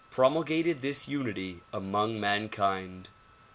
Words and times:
—promulgated 0.09 0.79
this 0.79 1.07
unity 1.07 1.61
among 1.71 2.19
mankind. 2.19 3.09